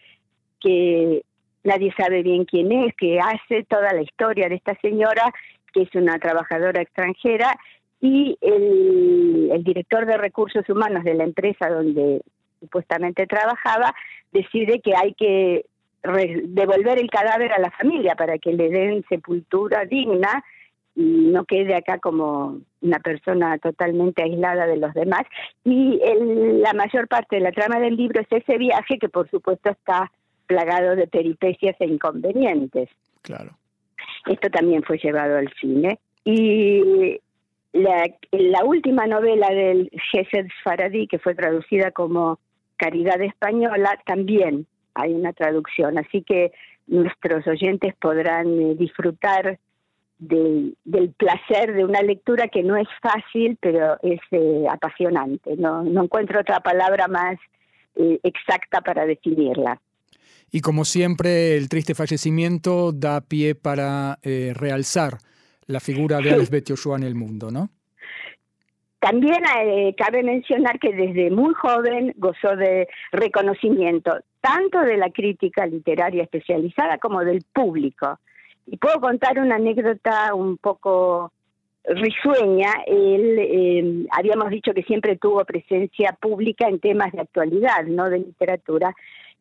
que 0.61 1.23
nadie 1.62 1.90
sabe 1.96 2.23
bien 2.23 2.44
quién 2.44 2.70
es, 2.70 2.94
que 2.96 3.18
hace 3.18 3.64
toda 3.64 3.94
la 3.94 4.02
historia 4.02 4.50
de 4.50 4.56
esta 4.56 4.75
señora 4.82 5.32
que 5.75 5.82
es 5.82 5.94
una 5.94 6.18
trabajadora 6.18 6.80
extranjera 6.80 7.58
y 8.04 8.37
el, 8.42 9.64
director 9.64 10.04
de 10.04 10.18
recursos 10.18 10.68
humanos 10.68 11.04
de 11.04 11.14
la 11.14 11.25
empresa 11.25 11.70
donde 11.70 12.20
supuestamente 12.61 13.26
trabajaba 13.26 13.94
decide 14.30 14.80
que 14.80 14.92
hay 14.94 15.14
que 15.14 15.64
devolver 16.02 16.99
el 16.99 17.08
cadáver 17.08 17.52
a 17.52 17.58
la 17.58 17.70
familia 17.70 18.14
para 18.14 18.37
que 18.37 18.52
le 18.52 18.68
den 18.68 19.06
sepultura 19.08 19.87
digna 19.87 20.44
y 20.94 21.30
no 21.32 21.46
quede 21.46 21.75
acá 21.75 21.99
como 21.99 22.61
una 22.82 22.99
persona 22.99 23.56
totalmente 23.56 24.23
aislada 24.23 24.66
de 24.66 24.76
los 24.76 24.92
demás. 24.92 25.23
Y 25.64 25.99
la 26.61 26.75
mayor 26.75 27.08
parte 27.08 27.37
de 27.37 27.42
la 27.42 27.52
trama 27.52 27.80
del 27.80 27.96
libro 27.96 28.20
es 28.20 28.26
ese 28.30 28.58
viaje 28.58 28.99
que 28.99 29.08
por 29.08 29.30
supuesto 29.30 29.70
está 29.70 30.12
plagado 30.46 30.94
de 30.94 31.06
peripecias 31.06 31.75
e 31.80 31.87
inconvenientes. 31.87 32.90
Claro. 33.23 33.56
Esto 34.26 34.50
también 34.50 34.82
fue 34.82 34.99
llevado 34.99 35.38
al 35.38 35.50
cine. 35.58 35.99
Y 36.26 37.20
la, 37.75 38.64
última 38.64 39.07
novela 39.07 39.49
del 39.49 39.90
Gesed 40.12 40.47
Faradí, 40.62 41.09
que 41.09 41.19
fue 41.19 41.35
traducida 41.35 41.90
como 41.90 42.38
Caridad 42.76 43.21
Española, 43.21 43.99
también 44.07 44.66
hay 44.95 45.12
una 45.12 45.33
traducción. 45.33 45.99
Así 45.99 46.23
que 46.23 46.52
nuestros 46.87 47.47
oyentes 47.47 47.95
podrán 48.00 48.47
eh, 48.61 48.75
disfrutar 48.76 49.59
del 50.19 50.76
placer 51.19 51.75
de 51.75 51.85
una 51.85 52.00
lectura 52.00 52.49
que 52.49 52.62
no 52.62 52.76
es 52.76 52.87
fácil, 53.02 53.59
pero 53.61 53.99
es 54.02 54.21
eh, 54.31 54.64
apasionante. 54.71 55.57
No, 55.57 55.83
no 55.83 56.04
encuentro 56.04 56.40
otra 56.40 56.61
palabra 56.61 57.09
más 57.09 57.37
eh, 57.97 58.21
exacta 58.23 58.81
para 58.81 59.04
definirla. 59.04 59.81
Y 60.52 60.61
como 60.61 60.85
siempre, 60.85 61.57
el 61.57 61.69
triste 61.69 61.97
fallecimiento 61.97 62.93
da 62.93 63.21
pie 63.21 63.57
para 63.57 64.19
realzar 64.23 65.19
la 65.66 65.80
figura 65.80 66.18
de 66.18 66.30
Alex 66.33 66.50
Joshua 66.66 66.97
en 66.97 67.04
el 67.04 67.14
mundo, 67.14 67.50
¿no? 67.50 67.71
También 68.99 69.42
cabe 69.99 70.23
mencionar 70.23 70.78
que 70.78 70.94
desde 70.94 71.30
muy 71.30 71.52
joven 71.52 72.14
gozó 72.16 72.56
de 72.56 72.88
reconocimiento 73.12 74.12
tanto 74.40 74.80
de 74.80 74.97
la 74.97 75.11
crítica 75.11 75.66
literaria 75.66 76.23
especializada 76.23 76.99
como 76.99 77.25
del 77.25 77.44
público. 77.52 78.18
Y 78.66 78.78
puedo 78.78 79.00
contar 79.00 79.38
una 79.38 79.56
anécdota 79.56 80.35
un 80.35 80.56
poco 80.56 81.33
risueña. 81.85 82.73
Él, 82.87 83.38
eh, 83.38 84.06
habíamos 84.11 84.50
dicho 84.50 84.73
que 84.73 84.83
siempre 84.83 85.16
tuvo 85.16 85.44
presencia 85.44 86.16
pública 86.21 86.68
en 86.68 86.80
temas 86.80 87.12
de 87.12 87.21
actualidad, 87.21 87.85
no 87.85 88.09
de 88.09 88.18
literatura. 88.18 88.94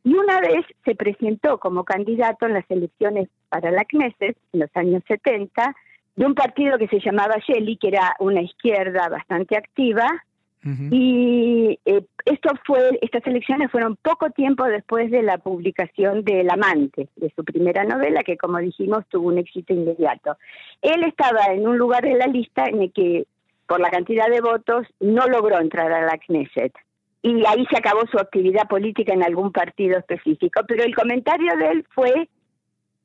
Y 0.04 0.14
una 0.14 0.42
vez 0.42 0.66
se 0.84 0.96
presentó 0.96 1.58
como 1.58 1.86
candidato 1.86 2.46
en 2.46 2.54
las 2.54 2.70
elecciones 2.70 3.30
para 3.50 3.72
la 3.72 3.86
Knesset, 3.86 4.38
en 4.52 4.60
los 4.60 4.70
años 4.76 5.04
70, 5.08 5.74
de 6.16 6.26
un 6.26 6.36
partido 6.36 6.78
que 6.78 6.88
se 6.88 7.00
llamaba 7.00 7.36
Shelley, 7.46 7.78
que 7.78 7.88
era 7.90 8.16
una 8.20 8.42
izquierda 8.42 9.10
bastante 9.10 9.58
activa, 9.58 10.08
y 10.66 11.78
eh, 11.84 12.06
esto 12.24 12.52
fue, 12.66 12.98
estas 13.02 13.28
elecciones 13.28 13.70
fueron 13.70 13.98
poco 13.98 14.30
tiempo 14.30 14.64
después 14.64 15.12
de 15.12 15.22
la 15.22 15.38
publicación 15.38 16.24
de 16.24 16.40
El 16.40 16.50
amante, 16.50 17.10
de 17.18 17.34
su 17.36 17.44
primera 17.44 17.84
novela, 17.84 18.24
que 18.24 18.38
como 18.38 18.60
dijimos 18.60 19.06
tuvo 19.10 19.28
un 19.28 19.40
éxito 19.40 19.74
inmediato. 19.74 20.38
Él 20.82 21.04
estaba 21.04 21.48
en 21.48 21.68
un 21.68 21.78
lugar 21.78 22.04
de 22.04 22.16
la 22.16 22.28
lista 22.28 22.64
en 22.64 22.82
el 22.82 22.94
que, 22.94 23.26
por 23.68 23.82
la 23.82 23.90
cantidad 23.90 24.30
de 24.30 24.40
votos, 24.40 24.88
no 25.02 25.28
logró 25.28 25.60
entrar 25.60 25.92
a 25.92 26.06
la 26.06 26.18
Knesset. 26.18 26.74
Y 27.22 27.46
ahí 27.46 27.66
se 27.70 27.78
acabó 27.78 28.08
su 28.10 28.18
actividad 28.18 28.68
política 28.70 29.14
en 29.14 29.24
algún 29.24 29.52
partido 29.52 29.98
específico. 29.98 30.62
Pero 30.66 30.86
el 30.86 30.96
comentario 30.96 31.58
de 31.58 31.72
él 31.72 31.86
fue, 31.94 32.30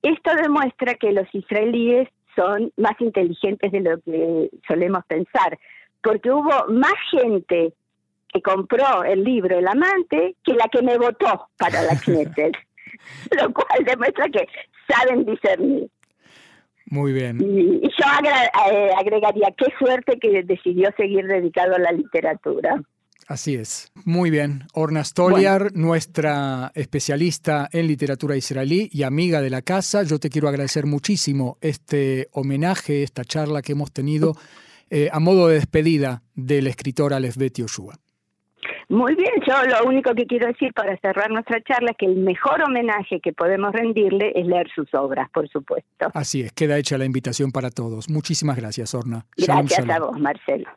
esto 0.02 0.30
demuestra 0.40 0.94
que 0.94 1.10
los 1.10 1.26
israelíes 1.32 2.08
son 2.38 2.72
más 2.76 3.00
inteligentes 3.00 3.72
de 3.72 3.80
lo 3.80 4.00
que 4.00 4.50
solemos 4.66 5.04
pensar 5.06 5.58
porque 6.02 6.30
hubo 6.30 6.66
más 6.68 6.94
gente 7.10 7.72
que 8.32 8.42
compró 8.42 9.04
el 9.04 9.24
libro 9.24 9.58
El 9.58 9.66
amante 9.66 10.36
que 10.44 10.54
la 10.54 10.68
que 10.70 10.82
me 10.82 10.98
votó 10.98 11.48
para 11.58 11.82
la 11.82 11.98
Knesset, 11.98 12.56
lo 13.40 13.52
cual 13.52 13.84
demuestra 13.84 14.26
que 14.28 14.46
saben 14.88 15.24
discernir. 15.24 15.88
Muy 16.90 17.12
bien. 17.12 17.38
Y, 17.40 17.82
yo 17.82 18.04
eh, 18.72 18.90
agregaría, 18.96 19.52
qué 19.56 19.66
suerte 19.78 20.18
que 20.18 20.42
decidió 20.42 20.90
seguir 20.96 21.26
dedicado 21.26 21.74
a 21.74 21.78
la 21.78 21.92
literatura. 21.92 22.80
Así 23.26 23.56
es. 23.56 23.92
Muy 24.04 24.30
bien. 24.30 24.64
Orna 24.72 25.04
Stoliar, 25.04 25.74
nuestra 25.74 26.72
especialista 26.74 27.68
en 27.72 27.86
literatura 27.86 28.36
israelí 28.36 28.88
y 28.92 29.02
amiga 29.02 29.42
de 29.42 29.50
la 29.50 29.62
casa, 29.62 30.02
yo 30.02 30.18
te 30.18 30.30
quiero 30.30 30.48
agradecer 30.48 30.86
muchísimo 30.86 31.58
este 31.60 32.28
homenaje, 32.32 33.02
esta 33.02 33.24
charla 33.24 33.60
que 33.60 33.72
hemos 33.72 33.92
tenido 33.92 34.34
eh, 34.90 35.10
a 35.12 35.20
modo 35.20 35.48
de 35.48 35.56
despedida 35.56 36.22
del 36.34 36.66
escritor 36.66 37.12
Aleph 37.12 37.36
Bet 37.36 37.58
Yoshua. 37.58 37.94
Muy 38.88 39.14
bien, 39.14 39.32
yo 39.46 39.54
lo 39.64 39.86
único 39.86 40.14
que 40.14 40.24
quiero 40.24 40.46
decir 40.46 40.72
para 40.72 40.96
cerrar 40.98 41.30
nuestra 41.30 41.62
charla 41.62 41.90
es 41.90 41.96
que 41.98 42.06
el 42.06 42.16
mejor 42.16 42.62
homenaje 42.62 43.20
que 43.20 43.34
podemos 43.34 43.72
rendirle 43.72 44.32
es 44.34 44.46
leer 44.46 44.66
sus 44.74 44.92
obras, 44.94 45.28
por 45.30 45.46
supuesto. 45.48 46.10
Así 46.14 46.40
es, 46.40 46.52
queda 46.52 46.78
hecha 46.78 46.96
la 46.96 47.04
invitación 47.04 47.50
para 47.50 47.70
todos. 47.70 48.08
Muchísimas 48.08 48.56
gracias, 48.56 48.94
Orna. 48.94 49.26
Gracias 49.36 49.88
a 49.90 49.98
vos, 49.98 50.18
Marcelo. 50.18 50.68